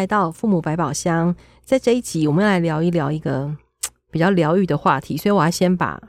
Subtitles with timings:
[0.00, 1.36] 来到父母百宝箱。
[1.62, 3.54] 在这一集，我们要来聊一聊一个
[4.10, 6.00] 比较疗愈的话题，所以我要先把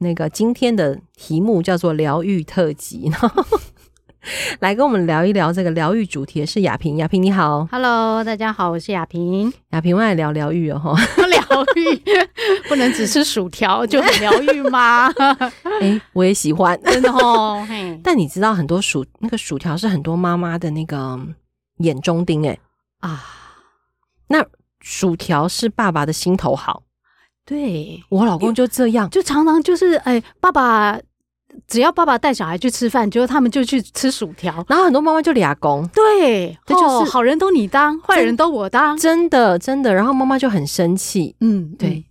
[0.00, 3.42] 那个今天的题目叫做“疗愈特辑”， 然后
[4.60, 6.98] 来跟我们聊一聊这个疗愈主题的是亚萍。
[6.98, 9.50] 亚萍你好，Hello，大家好，我是亚萍。
[9.70, 12.02] 亚萍，我来聊疗愈哦， 疗愈
[12.68, 15.08] 不能只吃薯条就很疗愈吗？
[15.80, 17.66] 哎、欸，我也喜欢，真的哦。
[18.04, 21.18] 但你知道很多薯那个薯条是很多妈妈的那个
[21.78, 22.60] 眼中钉哎、欸。
[23.00, 23.24] 啊，
[24.28, 24.44] 那
[24.80, 26.82] 薯条是爸爸的心头好，
[27.44, 30.98] 对，我老公就这样，就常常就是哎、欸，爸爸
[31.66, 41.88] 只要爸爸带小孩去吃饭，结果他们就去吃薯条，然后很多妈妈就俩公，对，这就是、哦、好人都你当，坏人都我当，真的真的，然后妈妈就很生气，嗯，对。
[41.90, 42.04] 嗯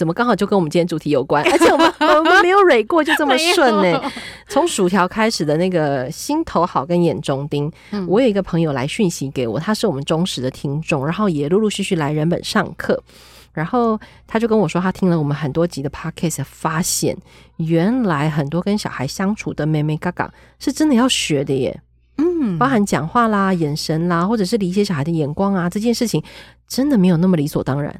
[0.00, 1.44] 怎么刚好就跟我们今天主题有关？
[1.52, 4.02] 而且我们我们没有蕊过，就这么顺呢。
[4.48, 12.98] 从薯条开始的那个心头好跟眼中钉，嗯、我有一个朋友来讯息给我，他是我们忠实的听众，然后也陆陆续续来人本上课，
[13.52, 17.14] 然后他就跟我说，他听了我们很多集的 podcast，发现
[17.56, 21.78] 原来很多跟小孩相处的妹妹嘎嘎是真的要学的耶。
[22.16, 26.22] 嗯，包含讲话啦、眼神啦，或者是理解小孩的眼光啊，这件事情
[26.66, 27.94] 真的没有那么理所当然。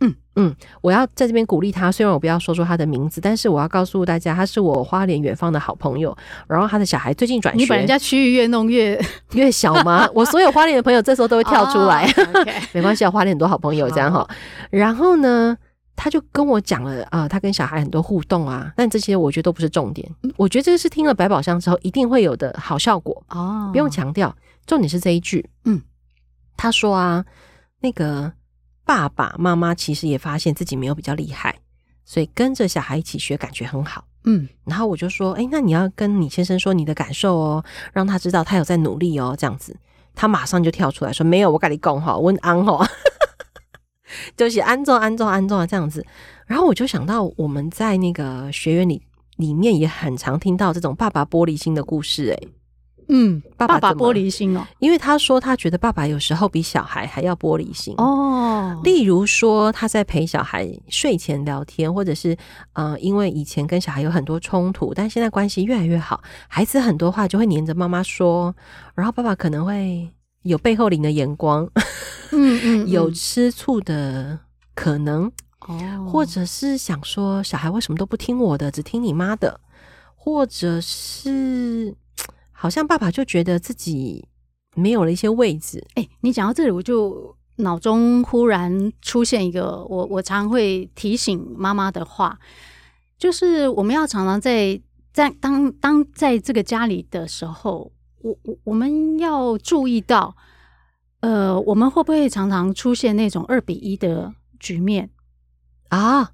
[0.00, 1.92] 嗯嗯，我要在这边鼓励他。
[1.92, 6.16] 虽然我不要说出他的名字，但是我要告诉大家，他是我花莲远方的好朋友。
[6.48, 8.98] 然后他的小孩最近转学，你把人家区域越弄越
[9.34, 10.08] 越小吗？
[10.14, 12.10] 我所有花莲的朋友这时候都会跳出来。
[12.16, 12.46] Oh.
[12.72, 14.26] 没关系啊，花莲很多好朋友这样哈。
[14.70, 15.54] 然后呢，
[15.94, 20.10] 他就跟我讲了啊、呃，他跟小孩很多互动啊，但这些我觉得都不是重点。
[20.38, 23.72] 我觉得这个是听了百宝箱之后一定会有的好效果哦，oh.
[23.72, 24.34] 不用强调。
[24.64, 25.82] 重点是这一句，嗯，
[26.56, 27.22] 他说啊，
[27.80, 28.32] 那个。
[28.84, 31.56] 爸爸妈妈其实也发现自己没有比较厉害，
[32.04, 34.04] 所以跟着小孩一起学，感觉很好。
[34.24, 39.76] 嗯，然后我就说，哎，那你要跟你先生说你的感受哦，让他知道他有在努力哦，这样子。
[40.14, 42.86] 他马上就跳出来说，没有，我跟你讲哈，温安哈，
[44.36, 46.04] 就是安坐安坐安坐这样子。
[46.46, 49.00] 然后我就想到我们在那个学院里
[49.36, 52.59] 里面也很常听到这种爸爸玻璃心的故事，哎。
[53.12, 57.92] 嗯，爸爸，玻璃心哦，因为他说他觉得爸爸有时候比小孩还要玻璃心。
[57.98, 58.80] 哦。
[58.84, 62.36] 例如说他在陪小孩睡前聊天，或者是
[62.72, 68.54] 呃，因为以前跟小孩有很多冲突，但现在关系越来越好，孩子很多话就会黏着妈妈说，
[68.94, 70.08] 然后爸爸可能会
[70.42, 71.68] 有背后灵的眼光，
[72.30, 74.38] 嗯，嗯嗯，有吃醋的
[74.74, 75.30] 可能
[75.66, 79.58] 哦，或者是想说小孩为什么都不听我的，只听你妈的，
[80.14, 81.92] 或者是。
[82.60, 84.28] 好像爸爸就觉得自己
[84.74, 85.82] 没有了一些位置。
[85.94, 92.38] 哎、欸，你讲到这里，我就脑中忽然出现一个我我常会提醒妈妈的话，
[93.16, 94.78] 就是我们要常常在
[95.10, 97.90] 在当当在这个家里的时候，
[98.20, 100.36] 我我我们要注意到，
[101.20, 105.08] 呃，我们会不会常常出现那种二比一的局面
[105.88, 106.32] 啊？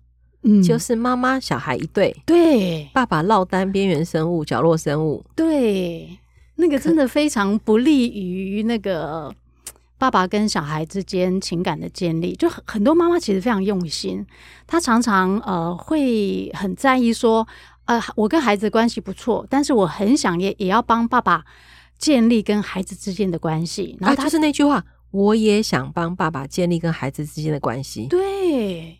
[0.48, 6.16] 嗯，就是妈妈小孩一对，对，爸爸落单边缘生物、角落生物，对，
[6.54, 9.34] 那个真的非常不利于那个
[9.98, 12.32] 爸爸跟小孩之间情感的建立。
[12.36, 14.24] 就很多妈妈其实非常用心，
[14.68, 17.44] 她常常呃会很在意说，
[17.86, 21.44] 呃，我跟孩子关系不错，但是我很想也也要帮爸爸
[21.98, 23.96] 建立跟孩子之间的关系。
[24.00, 28.06] 然后她、啊、就是那句话，我也想帮爸爸建立跟孩子之间的关系。
[28.06, 28.95] 对。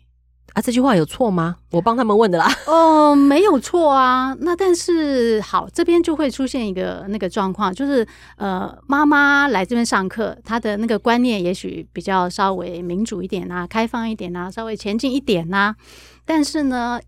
[0.53, 1.57] 啊，这句话有错吗？
[1.71, 2.51] 我帮他们问的啦。
[2.65, 4.35] 哦，没有错啊。
[4.39, 15.75] 那但是好，这边就会出现一个那个状况，就是呃，妈妈来这边上课，她的那个观念也许比较稍微民主一点啊，开放一点啊，稍微前进一点啊。
[16.25, 16.99] 但是呢，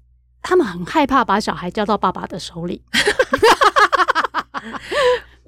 [0.42, 2.84] 他们很害怕把小孩交到爸爸的手里。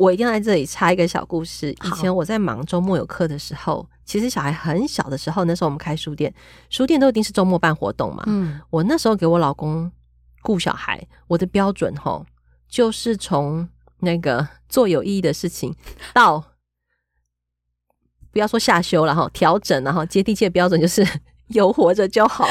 [0.01, 1.69] 我一定要在这里插一个小故事。
[1.69, 3.87] 以前我在忙周末有课的时候。
[4.03, 6.33] 其实小孩很小的时候，那时候我们开书店，
[6.69, 8.23] 书店都一定是周末办活动嘛。
[8.25, 9.89] 嗯，我那时候给我老公
[10.41, 12.25] 顾小孩，我的标准吼，
[12.67, 13.69] 就是从
[13.99, 15.73] 那个做有意义的事情
[16.13, 16.43] 到
[18.31, 21.07] 不要说下修了哈，调整然后接地气的标准就是
[21.53, 22.47] 有活着就好。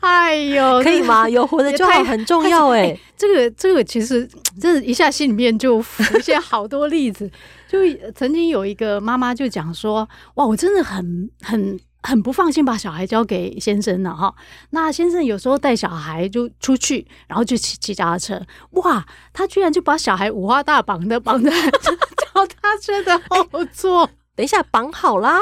[0.00, 1.28] 哎呦， 可以吗？
[1.28, 3.00] 有活着就好很重要哎、欸。
[3.16, 4.28] 这个这个其实
[4.60, 7.30] 这一下心里面就浮现好多例子。
[7.70, 7.78] 就
[8.16, 14.34] 曾经有一个妈妈就讲说：“哇，我真的很很很不放心把小孩交给先生了哈。
[14.70, 18.42] 那先生有时候带小孩就出去，然后就骑骑脚踏车，
[18.72, 24.02] 哇，他居然就把小孩五花大绑的绑在 脚踏车的后座。
[24.04, 25.38] 欸，等一下绑好啦。”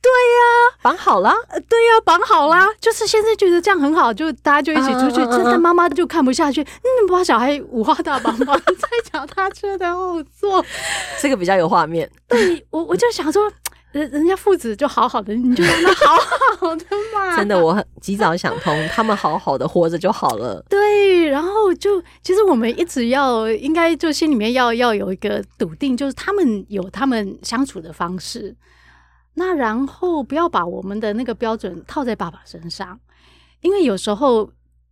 [0.00, 0.40] 对呀、
[0.78, 1.34] 啊，绑好了。
[1.68, 2.66] 对呀、啊，绑好啦。
[2.80, 5.16] 就是先生觉得这样很好，就大家就一起出去。
[5.26, 10.64] 真的妈妈就看不下去，嗯，把小孩五花大绑绑在脚踏车的后座，
[11.20, 12.08] 这个比较有画面。
[12.28, 13.50] 对，我我就想说，
[13.92, 16.16] 人人家父子就好好的，你就让他好
[16.58, 17.36] 好的嘛。
[17.36, 20.64] 真的，我很及早想通，他们好好的活着就好了。
[20.70, 28.54] 对，然后就其实我们一直要应该就心里面要要有一个笃定，就是他们有他们相处的方式。
[29.38, 33.00] 那然后不要把我们的那个标准套在爸爸身上，
[33.62, 34.50] 因为有时候。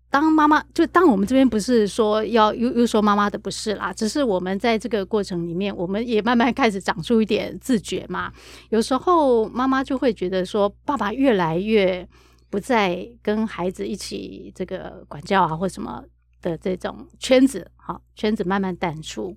[0.09, 8.33] 当妈妈就当我们这边不是说要又又说妈妈的不是啦，只是我们在这个过程里面，我们也慢慢开始长出一点自觉嘛。
[8.71, 12.09] 有时候妈妈就会觉得说，爸爸越来越
[12.49, 16.05] 不再跟孩子一起这个管教啊，或什么
[16.41, 19.37] 的这种圈子，好，圈子慢慢淡出。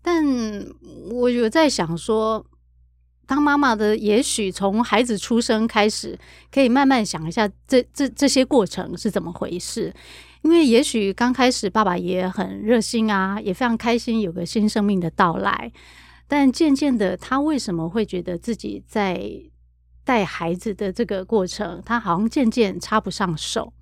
[0.00, 0.24] 但
[1.10, 2.46] 我有在想说。
[3.26, 6.18] 当妈妈的，也许从孩子出生开始，
[6.50, 9.94] 可以慢慢想一下这这这些过程是怎么回事。
[10.42, 15.72] 因为也许刚开始爸爸也很热心啊，也非常开心有个新生命的到来。
[16.26, 19.22] 但渐渐的，他为什么会觉得自己在
[20.02, 23.72] 带孩子的这个过程，他好像渐渐插不上手？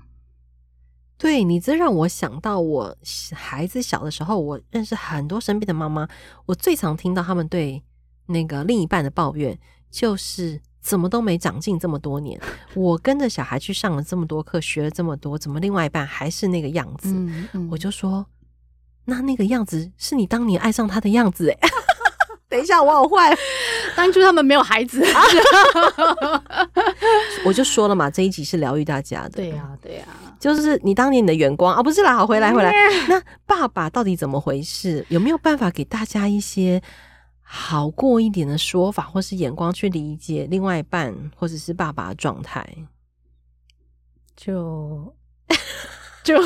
[1.17, 2.97] 对，你这让我想到我
[3.33, 6.07] 孩子小的时候，我认识很多身边的妈妈，
[6.47, 7.83] 我最常听到他们对。
[8.31, 9.59] 那个另一半的抱怨
[9.91, 12.41] 就是怎么都没长进这么多年，
[12.75, 17.11] 我跟着小孩去上了这么多课，学了这么多，怎么另外一半还是那个样子？
[17.11, 18.25] 嗯嗯、我就说，
[19.05, 21.59] 那那个样子是你当年爱上他的样子哎。
[22.49, 23.32] 等一下，我好坏，
[23.94, 25.05] 当初他们没有孩子，
[27.47, 29.31] 我就说了嘛，这一集是疗愈大家的。
[29.31, 32.73] 对呀、啊，对呀、啊，就是你当年你的眼光啊，不是啦，好，回来回来。
[33.09, 35.06] 那爸爸到底怎么回事？
[35.11, 36.82] 有没有办法给大家一些？
[37.52, 42.64] 好过一点的说法，或是眼光去理解另外一半，或者是爸爸的状态，
[44.37, 45.12] 就
[46.23, 46.37] 就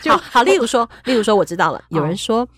[0.00, 0.42] 就好，好。
[0.44, 1.82] 例如说，例如说，我知道了。
[1.88, 2.48] 有人说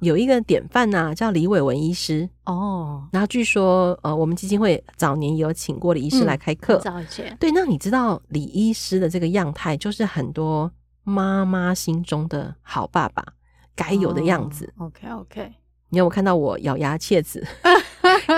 [0.00, 3.06] 有一个典范呐、啊，叫李伟文医师哦。
[3.12, 6.78] 然后据说，呃，我们基金会早年有请过李医师来开课。
[6.78, 7.50] 早以前，对。
[7.50, 10.72] 那你知道李医师的这个样态，就是很多
[11.04, 13.22] 妈妈心中的好爸爸
[13.76, 14.72] 该有的样子。
[14.78, 15.52] OK，OK。
[15.90, 17.44] 你有没有看到我咬牙切齿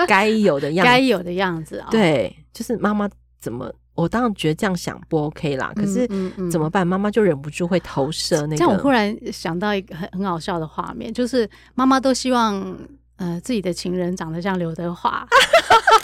[0.07, 0.89] 该有的样子？
[0.89, 1.87] 该有的样子啊！
[1.89, 3.09] 对，就是妈妈
[3.39, 3.71] 怎么？
[3.95, 5.71] 我当然觉得这样想不 OK 啦。
[5.75, 6.07] 可是
[6.51, 6.85] 怎么办？
[6.85, 8.57] 妈妈就忍不住会投射那个。
[8.57, 12.75] 这样我忽然想到一个很很好笑的画面，就是妈妈都希望
[13.17, 15.23] 呃自己的情人长得像刘德华，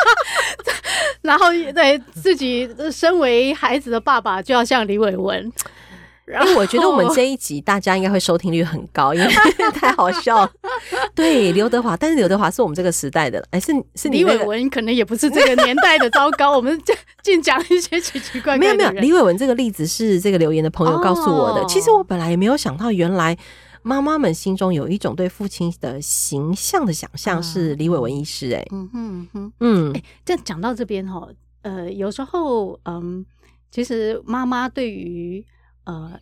[1.21, 5.51] 然后对自己身为孩子的爸爸就要像李伟文。
[6.29, 9.27] 然后我觉得我们 这一集大家应该会收听率很高，因为
[9.73, 10.51] 太好笑了。
[11.15, 16.07] 对，刘德华，但是刘德华是我们这个时代的，哎，是是李伟文，可能也不是这个年代的。
[16.11, 16.79] 糟糕，我们
[17.23, 18.59] 尽讲一些奇奇怪怪。
[18.59, 21.65] 没有没有，李伟文这个例子是这个留言的朋友告诉我的。
[21.65, 23.35] 其实我本来也没有想到，原来
[23.81, 28.51] 妈妈们心中有一种对父亲的形象的想象是李伟文医师。
[28.53, 31.27] 哎，嗯哼哼，嗯，哎，这讲到这边哈，
[31.63, 33.25] 呃，有时候嗯，
[33.71, 35.43] 其实妈妈对于。
[35.85, 36.19] 呃，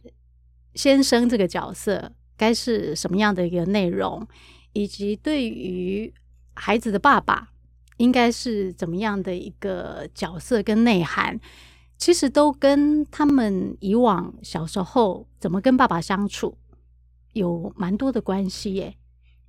[0.75, 4.28] 先生这个角色该是什么样的一个内容，
[4.73, 6.14] 以及对于
[6.54, 7.49] 孩子的爸爸
[7.97, 11.40] 应该是怎么样的一个角色跟内涵，
[11.97, 16.57] 其实都跟他们以往小时候怎么跟爸爸相处
[17.33, 18.95] 有蛮多的关系耶。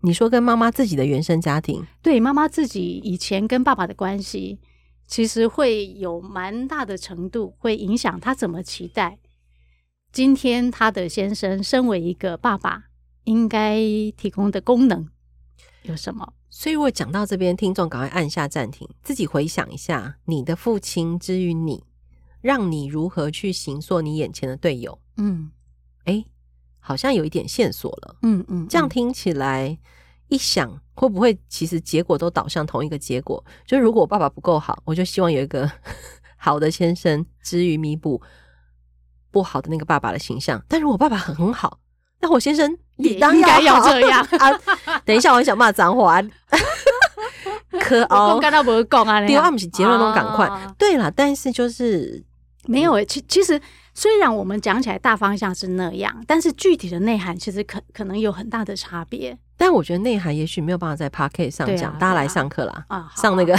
[0.00, 4.59] 你说跟妈妈自己的原生家庭，对，妈妈自己以前跟爸爸的关系，
[5.07, 9.19] 其实会有蛮大的程度会影响他怎么期待。
[10.11, 12.85] 今天他的先生身为一个爸爸，
[13.25, 13.79] 应该
[14.17, 15.09] 提供的功能
[15.83, 16.33] 有什么？
[16.50, 21.85] 所以我讲到这边，听众赶快按下暂停，自己回想一下，你的父亲之于你，
[22.41, 24.99] 让你如何去行塑你眼前的队友？
[25.19, 25.50] 嗯，
[26.05, 26.25] 哎，
[26.81, 28.17] 好像有一点线索了。
[28.23, 29.79] 嗯嗯，这样听起来，
[30.29, 33.45] 一想会不会其实结果都导向同一个结果？
[33.67, 35.71] 就是如果我爸爸不够好，我就希望有一个
[36.38, 38.21] 好的先生，之于弥补。
[39.38, 41.78] 不好的那个爸爸的形象，但是我爸爸很很好，
[42.21, 44.50] 那我先生也应该要这样 啊！
[45.04, 46.21] 等一下，我很想骂脏话。
[47.80, 49.25] 可哦，刚刚不是讲啊？
[49.25, 50.50] 第二，不是结论都赶快。
[50.76, 52.21] 对了，但是就是
[52.66, 53.04] 没有诶。
[53.04, 53.61] 其其实
[53.95, 59.38] 虽然我们讲起来大方向是那样，但是具体的内涵其实可可能有很大的差别。
[59.57, 63.57] 但我觉得内涵也许没有办法在 Podcast 上讲，大家来上课啦啊，上那个。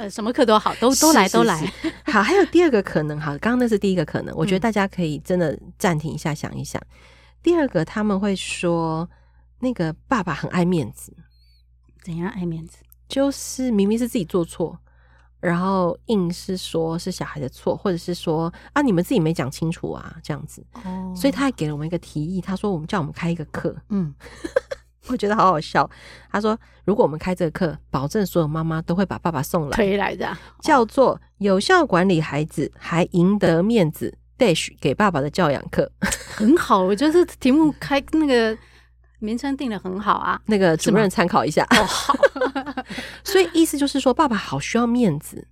[0.00, 1.60] 呃，什么课都好，都都来都来。
[2.10, 6.80] 好，还有第二个可能，好，刚刚那是第一个可能，我觉得大家可以真的暂停一下，想一想。
[6.80, 6.96] 嗯、
[7.42, 9.06] 第二个，他们会说
[9.58, 11.14] 那个爸爸很爱面子，
[12.02, 12.78] 怎样爱面子？
[13.08, 14.78] 就是明明是自己做错，
[15.38, 20.64] 然后硬是说是小孩的错，或者是说啊，你们自己没讲清楚啊，这样子。
[20.82, 24.14] 哦，所以他还给了我们一个提议，他说我们叫我们开一个课，嗯。
[25.08, 25.88] 我觉得好好笑。
[26.30, 35.90] 他说：“如果我们开这个课，保证所有妈妈都会把爸爸送来推来的，叫做有效管理孩子还赢得面子 dash 给爸爸的教养课，
[36.36, 36.82] 很好。
[36.82, 38.56] 我觉得题目开那个
[39.18, 41.66] 名称定的很好啊，那个主任参考一下。
[41.70, 42.14] 哦，好。
[43.24, 45.48] 所以意思就是说，爸爸好需要面子，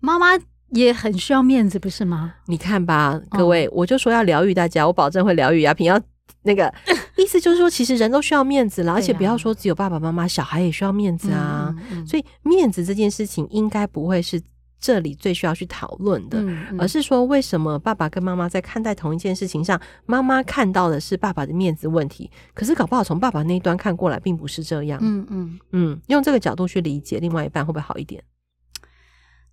[0.00, 0.26] 妈妈
[0.70, 2.34] 也很需要面子，不是吗？
[2.46, 5.60] 你看吧，各位，哦，我就说要疗愈大家，我保证会疗愈。
[5.60, 6.00] 雅萍要。
[6.42, 6.72] 那个
[7.16, 11.74] 意思就是说，其实人都需要面子了，而且不要说只有爸爸妈妈，小孩也需要面子啊。
[12.06, 14.40] 所以面子这件事情应该不会是
[14.78, 16.38] 这里最需要去讨论的，
[16.78, 24.98] 而是说为什么爸爸跟妈妈在看待同一件事情上，妈妈看到的是爸爸的面子问题，可是搞不好从爸爸那一端看过来并不是这样。
[25.02, 28.22] 嗯嗯嗯，用这个角度去理解另外一半会不会好一点？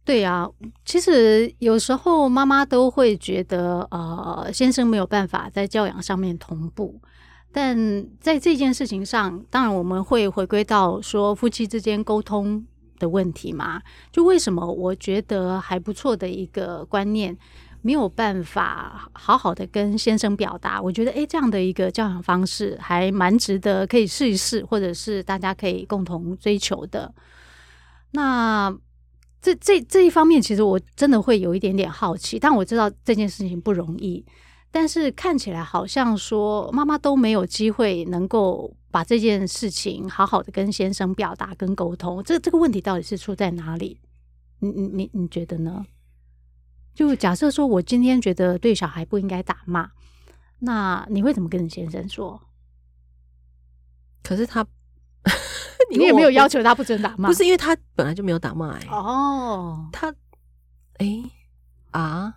[0.06, 0.50] 对呀、啊，
[0.84, 7.00] 其实有时候妈妈都会觉得，呃，先生没有办法在教养上面同步，
[7.54, 12.66] 但在这件事情上，当然我们会回归到说夫妻之间沟通
[13.00, 13.82] 的问题嘛。
[14.12, 17.38] 就为什么我觉得还不错的一个观念，
[17.82, 20.82] 没有办法好好的跟先生表达？
[20.82, 27.14] 我觉得，诶，这样的一个教养方式还蛮值得可以试一试，或者是大家可以共同追求的。
[28.12, 28.76] 那。
[29.46, 34.26] 这这这一方面，其实我真的会有一点点好奇，但我知道这件事情不容易。
[34.74, 42.24] 但是看起来好像说妈妈都没有机会能够把这件事情好好的跟先生表达跟沟通。
[42.24, 44.02] 这这个问题到底是出在哪里？
[44.58, 45.86] 你你你你觉得呢？
[46.96, 49.92] 就假设说我今天觉得对小孩不应该打骂，
[50.58, 52.42] 那你会怎么跟你先生说？
[54.24, 54.66] 可是他。
[55.92, 58.88] 你也没有要求他不准打骂，不是因为他本来就没有打骂哎、欸。
[58.90, 60.10] 哦，他，
[60.98, 61.32] 哎、欸、
[61.92, 62.36] 啊，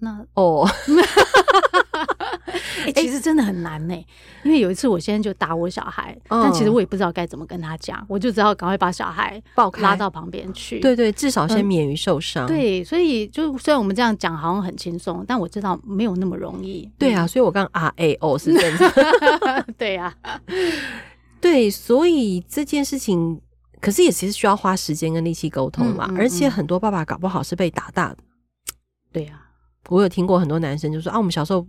[0.00, 0.66] 那哦，
[2.86, 4.06] 哎、欸，其实真的很难呢、欸。
[4.44, 10.80] 因为有一次我现在就打我小孩，嗯、但其实我也不知道该怎么跟他讲，我就只好赶快把小孩抱开拉到旁边去。
[10.80, 12.48] 对，对对，至少先免于受伤、嗯。
[12.48, 16.90] 对，所以就虽然我们这样讲好像很轻松，但我知道没有那么容易。
[16.98, 18.84] 对啊，所以我刚刚啊哎哦是这样子。
[19.76, 20.14] 对呀。
[21.40, 23.40] 对，所以这件事情，
[23.80, 26.12] 可是也其实需要花时间跟力气沟通嘛。
[26.16, 28.16] 而且很多爸爸搞不好是被打大的。
[29.12, 29.47] 对呀、啊，
[29.88, 31.66] 我有听过很多男生就说啊，我们小时候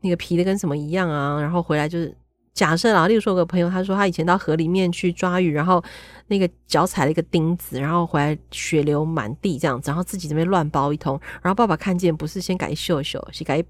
[0.00, 2.14] 那个皮的跟什么一样啊，然后回来就是
[2.52, 5.82] 假设啊，例如说有个朋友他说他以前到河里面去抓鱼，然后
[6.28, 13.62] 那个脚踩了一个钉子，然后回来血流满地这样子，然后自己这边乱包一通，然后爸爸看见不是先改秀秀，是改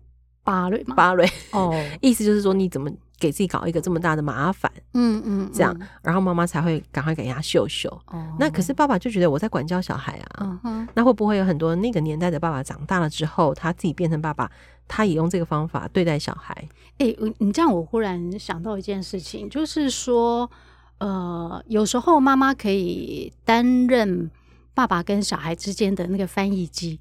[0.45, 0.95] 巴瑞嘛？
[0.95, 2.91] 巴瑞哦， 意思就是说你怎么？
[3.19, 7.89] 给自己搞一个这么大的麻烦，嗯嗯，这样，然后妈妈才会赶快给人家秀秀。
[8.09, 14.51] 哦，那可是爸爸就觉得我在管教小孩啊，嗯，那会不会有很多那个年代的爸爸长大了之后，他自己变成爸爸，
[14.87, 16.55] 他也用这个方法对待小孩？
[16.99, 20.51] 哎、欸，你这样我忽然想到一件事情，就是说，
[20.99, 24.31] 呃，有时候妈妈可以担任
[24.75, 27.01] 爸爸跟小孩之间的那个翻译机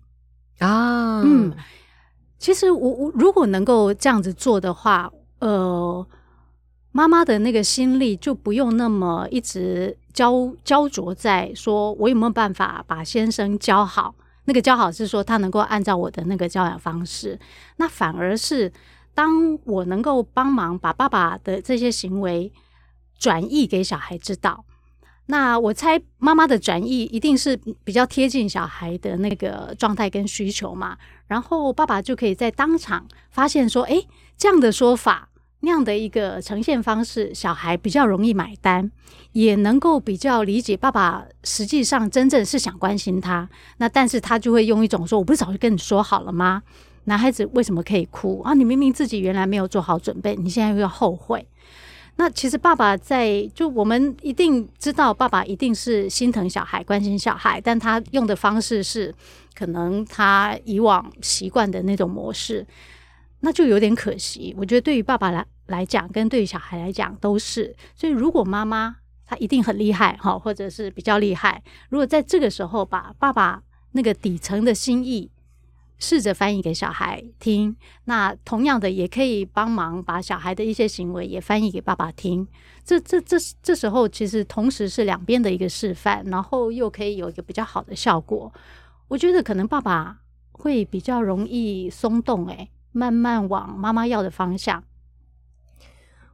[0.59, 1.53] 啊，嗯，
[2.37, 5.11] 其实我我如果能够这样子做的话。
[5.39, 6.07] 呃，
[6.91, 14.15] 妈妈的那个心力就不用那么一直焦焦灼在说，我有没有办法把先生教好？
[14.45, 17.39] 那个教好是说他能够按照我的那个教养方式，
[17.77, 18.71] 那反而是
[19.13, 22.53] 当我能够帮忙把爸爸的这些行为
[23.17, 24.63] 转译给小孩知道，
[25.25, 30.95] 那我猜妈妈的转译一定是比较贴近小孩的那个状态跟需求嘛，
[31.27, 35.29] 然后爸爸就可以在当场发现说，诶，这样的说法。
[35.61, 38.91] 那样的一个呈现方式，小孩比较容易买单，
[39.31, 43.49] 也能够比较理解爸爸实际上真正是想关心他。
[43.77, 46.61] 那但是他就会用一种说：“我不是早就跟你说好了吗？
[47.05, 48.53] 男孩子为什么可以哭啊？
[48.53, 51.47] 你明明自己原来没有做好准备，你现在又要后悔。”
[52.17, 59.11] 那其实爸爸在就我们一定知道，爸爸一定是心疼小孩、关心小孩，但他用的方式是
[59.55, 62.63] 可能他以往习惯的那种模式。
[63.45, 67.75] 那就有点可惜，我觉得对于爸爸来来讲，跟对于小孩来讲都是。
[67.95, 73.61] 所以如果妈妈她一定很厉害哈，或者是比较厉害，如果在这个时候把爸爸
[73.91, 75.29] 那个底层的心意
[75.99, 77.75] 试着翻译给小孩听，
[78.05, 82.47] 那同样的也可以帮忙把小孩的一些行为也翻译给爸爸听。
[82.83, 88.51] 这这这这时候其实同时是两边的一个示范，然后又可以有一个比较好的效果。
[89.07, 90.17] 我觉得可能爸爸
[90.51, 92.71] 会比较容易松动诶。
[92.95, 94.81] 慢慢往妈妈要的方向。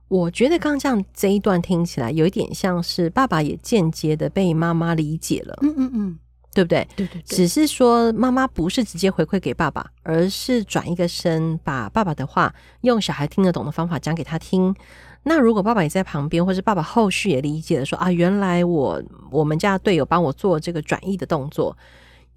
[0.08, 5.58] 我觉得刚刚这样这一段听起来有一点像是爸爸也间接的被妈妈理解了。
[5.64, 6.20] 嗯嗯嗯，
[6.54, 6.88] 对不对？
[6.96, 7.24] 对对对。
[7.24, 14.76] 只是说妈妈不是直接回馈给爸爸，而是转一个身，把爸爸的话用小孩听得懂的方法讲给他听。
[15.24, 19.02] 那如果爸爸也在旁边，或是爸爸后续也理解了说，说啊，原来我
[19.32, 21.76] 我们家队友帮我做这个转译的动作。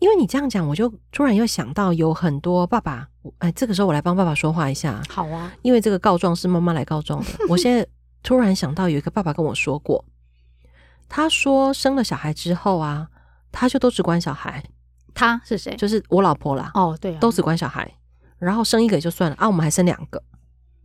[0.04, 3.08] 因为你这样讲，我就突然又想到有很多爸爸，
[3.38, 5.02] 哎，这个时候我来帮爸爸说话一下。
[5.08, 7.30] 好啊，因为这个告状是妈妈来告状的。
[7.48, 7.86] 我现在
[8.22, 10.04] 突然想到有一个爸爸跟我说过，
[11.08, 13.08] 他说生了小孩之后啊，
[13.50, 14.62] 他就都只管小孩。
[15.14, 15.74] 他是谁？
[15.76, 16.70] 就是我老婆啦。
[16.74, 17.90] 哦，对啊，都只管小孩，
[18.36, 20.22] 然后生一个也就算了啊，我们还生两个，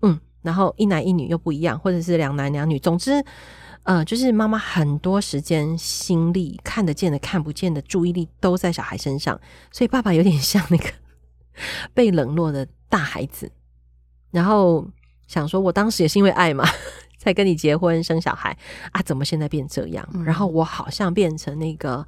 [0.02, 3.22] 嗯，然后一男一女又不一样，或者是两男两女，总之。
[3.90, 9.42] 呃，就是妈妈很多时间、心力，看得见的、看不见的注意力都在小孩身上，
[9.72, 10.86] 所以爸爸有点像那个
[11.96, 13.52] 被冷落的大孩子。
[14.30, 14.88] 然后
[15.28, 16.64] 想说，我当时也是因为爱嘛，
[17.18, 18.56] 才跟你结婚生小孩
[18.92, 20.08] 啊，怎么现在变这样？
[20.14, 22.06] 嗯、然后我好像变成那个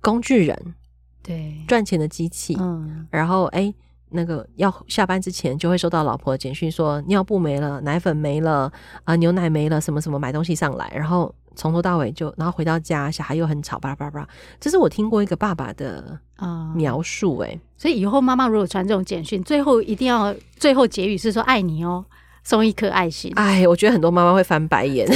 [0.00, 0.74] 工具人，
[1.22, 2.56] 对，赚钱的机器。
[2.58, 3.72] 嗯，然后哎。
[4.10, 8.70] 那个要下班之前就会收到老婆的简讯，说尿布没了，奶粉没了，
[9.04, 14.28] 啊、呃，牛奶没了，什么什么买东西上来，然后从头到尾就，然后回到家小孩又很吵，巴拉巴拉巴拉。
[14.60, 22.04] 这是我听过一个爸爸的啊描述，哎、嗯，所以以后妈妈如果传这种简讯，最后一定要最后结语是说爱你哦，
[22.44, 23.32] 送一颗爱心。
[23.36, 25.08] 哎，我觉得很多妈妈会翻白眼，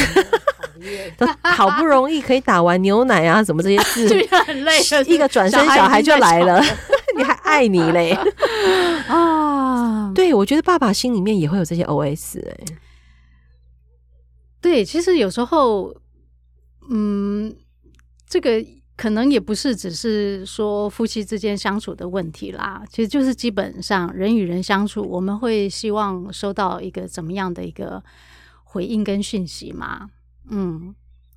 [1.16, 4.09] 都 好不容易可以打完牛奶啊，什么这些字，
[4.47, 6.61] 很累，一个转身小孩就来了。
[7.50, 8.12] 爱你嘞
[9.11, 10.12] 啊！
[10.14, 12.64] 对，我觉得爸爸心里面也会有这些 OS 哎、欸。
[14.61, 15.92] 对，其实有时候，
[16.88, 17.52] 嗯，
[18.28, 18.64] 这个
[18.97, 28.02] 可能也不是只是说夫妻之间相处的问题啦，其实就是基本上人与人相处，我们会希望收到一个怎么样的一个
[28.62, 30.09] 回应跟讯息嘛。
[30.49, 30.95] 嗯，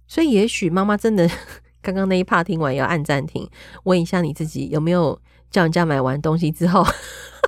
[0.08, 1.28] 所以也许妈妈真的
[1.82, 3.50] 刚刚那一 part 听完要按暂停，
[3.86, 5.20] 问一下你自己有没有。
[5.54, 6.84] 叫人家买完东西之后，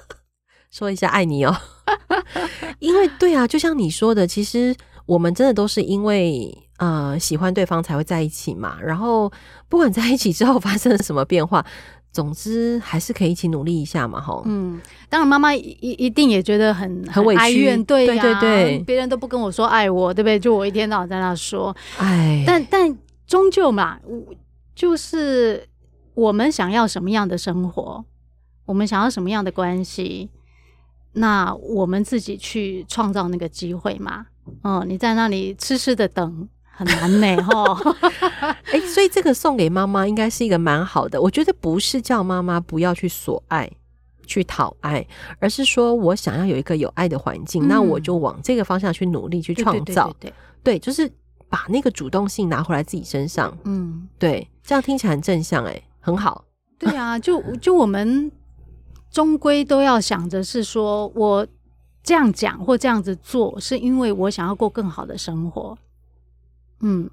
[0.71, 1.53] 说一下爱你哦。
[2.79, 4.73] 因为对啊，就像你说的，其实
[5.07, 8.77] 我们真的都是因为呃喜欢对方才会在一起嘛。
[8.81, 9.31] 然后
[9.67, 11.65] 不管在一起之后发生了什么变化，
[12.11, 14.21] 总之还是可以一起努力一下嘛。
[14.21, 20.39] 吼，嗯，当然妈妈一一定也觉得很很委屈，对对对对，别人都不跟我说爱我，对不对？
[20.39, 24.21] 就我一天到晚在那说，哎，但但终究嘛，我
[24.75, 25.67] 就是。
[26.15, 28.03] 我们想要什么样的生活？
[28.65, 30.29] 我们想要什么样的关系？
[31.13, 34.25] 那我们自己去创造那个机会嘛。
[34.63, 37.43] 嗯，你在那里痴痴的等，很难呢。
[37.43, 37.95] 哈。
[38.73, 41.21] 哎，所以这个送给妈妈应该是一个蛮好的。
[41.21, 43.69] 我觉得不是叫妈妈不要去索爱、
[44.25, 45.05] 去讨爱，
[45.39, 50.13] 而是说我想要有一个有爱的环境，嗯、那我就往这个方向去努力去创造。
[50.19, 51.11] 对，对，就是
[51.49, 53.55] 把那个主动性拿回来自己身上。
[53.63, 55.63] 嗯，对，这样听起来很正向。
[55.65, 55.81] 哎。
[56.05, 56.45] 很好，
[56.77, 58.31] 对啊，就就我们
[59.09, 61.47] 终归都要想着是说，我
[62.03, 65.75] 这样讲或这样子做，是因为我想要过更好的生活。
[66.81, 67.09] 嗯，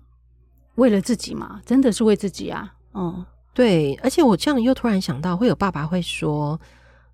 [0.74, 2.74] 为了自己嘛，真的是为自己啊。
[2.92, 3.24] 嗯，
[3.54, 6.60] 对，而且我这样又突然想到，会有爸爸会说，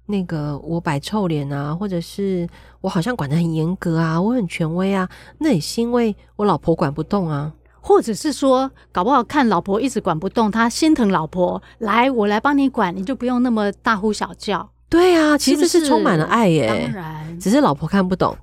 [0.07, 2.49] 那个我摆臭脸啊，或者是
[2.81, 7.55] 我好像管得很严格啊，我很权威啊，那也是因为我老婆管不动啊。
[7.81, 14.71] 或者是说，搞不好看老婆一直管不动，他心疼老婆，来，我来帮你管，你就不用那么大呼小叫。
[14.91, 16.67] 对啊，其实是充满了爱耶。
[16.67, 18.35] 当然，只是老婆看不懂，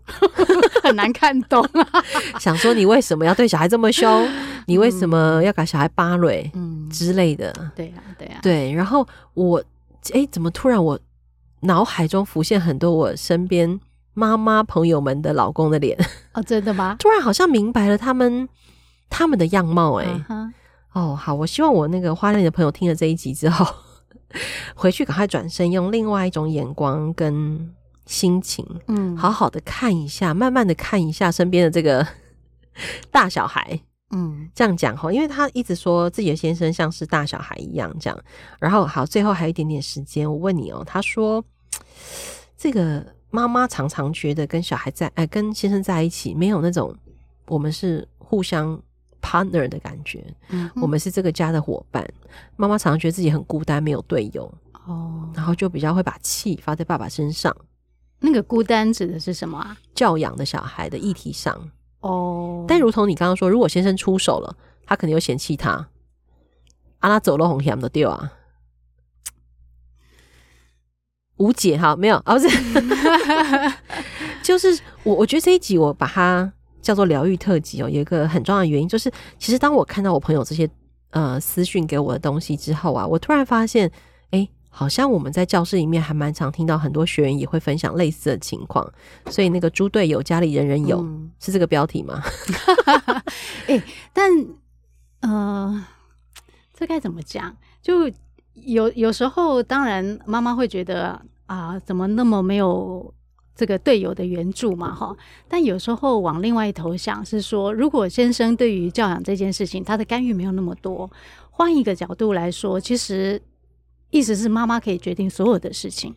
[0.83, 2.03] 很难看懂啊。
[2.39, 4.27] 想说你为什么要对小孩这么凶？
[4.67, 6.49] 你为什么要给小孩扒蕊？
[6.53, 7.51] 嗯之类的。
[7.75, 8.39] 对啊，对啊。
[8.43, 9.63] 对，然后我，
[10.13, 10.99] 哎，怎么突然我
[11.61, 13.79] 脑海中浮现很多我身边
[14.13, 15.97] 妈妈朋友们的老公的脸？
[16.33, 16.95] 哦，真的吗？
[17.01, 18.47] 突然好像明白了他们。
[19.09, 20.51] 他们的样貌，欸，哎、uh，huh.
[20.93, 23.65] 哦，好，我希望我那个花莲的朋友听了这一集之后，
[24.75, 27.73] 回去赶快转身，用另外一种眼光跟
[28.05, 32.07] 心情，嗯，好好的看一下，慢慢的看一下身边的这个
[33.11, 33.77] 大小孩，
[34.11, 38.17] 嗯，这样讲哈，因为他一直说自己的先生像是大小孩一样，这样，
[38.59, 41.43] 然后好，最后还有一点点时间，我问你哦，他说
[42.57, 46.95] 这个妈妈常常觉得跟小孩在，哎，跟先生在一起没有那种
[47.47, 48.81] 我们是互相。
[49.25, 52.07] Partner 的感觉，嗯，我们是这个家的伙伴。
[52.55, 54.53] 妈妈常常觉得自己很孤单，没有队友
[54.85, 57.55] 哦，然后就比较会把气发在爸爸身上。
[58.19, 59.75] 那个孤单指的是什么啊？
[59.95, 62.65] 教养的小孩的议题上哦。
[62.67, 65.71] 但如同你刚刚说，如果先生出手了，他肯定又嫌弃他，
[66.99, 68.31] 啊，拉走了红线都丢啊，
[71.38, 72.47] 无解哈，没有啊，不是，
[74.43, 76.53] 就是我，我觉得这一集我把它。
[76.85, 80.69] 叫做疗愈特辑哦，有一个很重要的原因就是，其实当我看到我朋友这些
[81.09, 83.91] 呃私讯给我的东西之后啊，我突然发现，
[84.29, 88.87] 哎，好像我们在教室里面还蛮常听到很多学员也会分享类似的情况。
[89.31, 92.21] 所以那个猪队友家里人人有，嗯、是这个标题吗？
[93.65, 93.81] 哎，
[94.13, 94.29] 但
[95.21, 95.83] 呃，
[96.71, 97.57] 这该怎么讲？
[97.81, 98.07] 就
[98.53, 103.11] 有有时候，当然妈妈会觉得啊，怎么那么没有。
[103.55, 105.15] 这个队友的援助嘛，哈，
[105.47, 111.09] 但有时候往另外一头想，是说，如果先生对于教养这件事情，他的干预没有那么多，
[111.49, 113.41] 换一个角度来说，其实
[114.09, 116.13] 意思是妈妈可以决定所有的事情。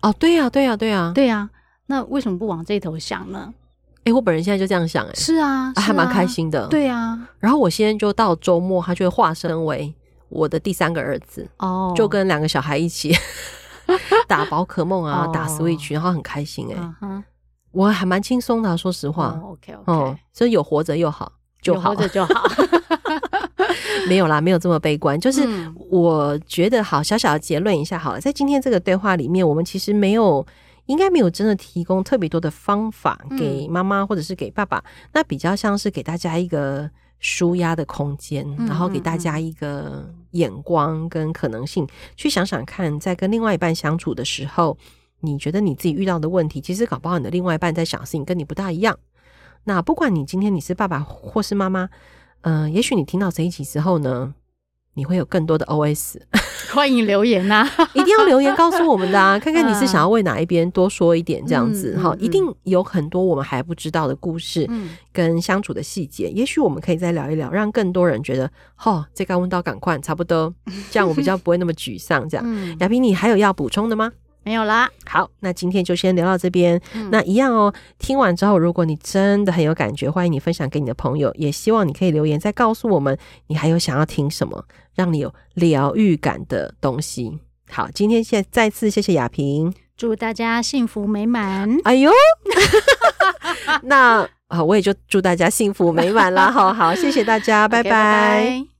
[0.00, 1.50] 哦，对呀，对呀，对呀，对呀，
[1.86, 3.52] 那为什么不往这头想呢？
[4.04, 7.28] 哎，我本人现在就这样想，哎，是啊，啊，还蛮开心的，对啊。
[7.38, 9.94] 然后我现在就到周末，他就会化身为
[10.28, 13.14] 我的第三个儿子，哦，就跟两个小孩一起。
[14.28, 17.22] 打宝可梦啊，打 Switch，然后很开心哎、欸，uh.
[17.72, 19.38] 我还蛮轻松的、啊，说实话。
[19.42, 22.34] Oh, OK OK，所以有活着又好，就好，活着就好。
[24.08, 25.18] 没有啦，没有这么悲观。
[25.18, 25.46] 就是
[25.90, 30.46] 我觉得好，小小的结论一下好了，在今天这个对话里面，我们其实没有，
[30.86, 36.90] 应该没有真的提供特别多的方法给妈妈或者是给爸爸，那比较像是给大家一个。
[37.20, 44.78] 舒压的空间，然后给大家一个眼光跟可能性，去想想看，在跟另外一半相处的时候，
[45.20, 48.96] 你觉得你自己遇到的问题，其实搞不好你的另外一半在想事情跟你不大一样。
[49.64, 51.88] 那不管你今天你是爸爸或是妈妈，
[52.42, 54.34] 嗯、也许你听到这一集之后呢，
[54.94, 56.16] 你会有更多的 OS，
[56.72, 62.18] 欢迎留言呐、啊， 一定要留言告诉我们的啊， 看看你是想要为哪一边多说一点这样子哈，嗯嗯。
[62.18, 64.68] 嗯、一定有很多我们还不知道的故事
[65.12, 68.50] 跟相处的细节，嗯、也许我们可以再聊一聊，让更多人觉得，
[68.84, 70.52] 哦，这个问到赶快差不多，
[70.90, 72.28] 这样我比较不会那么沮丧。
[72.28, 74.12] 这样， 嗯、雅萍，你还有要补充的吗？
[74.44, 76.80] 没有啦，好，那今天就先聊到这边。
[76.94, 87.38] 嗯、那一样哦，听完之后，如果你真的很有感觉，欢迎你分享给你的朋友，也希望你可以留言再告诉我们，你还有想要听什么，让你有疗愈感的东西。
[87.70, 91.78] 好，今天谢再次谢谢雅萍，祝大家幸福美满。
[91.84, 92.10] 哎呦，
[93.84, 96.50] 那啊，我也就祝大家幸福美满啦。
[96.50, 98.44] 好好，谢谢大家，拜拜。
[98.44, 98.73] Okay, bye bye